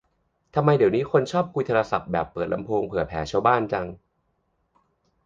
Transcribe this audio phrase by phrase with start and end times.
[0.55, 3.87] ทำไมเดี๋ยวนี้คนชอบคุยโทรศัพท์แบบเปิดลำโพงเผื่อแผ่ชาวบ้านจัง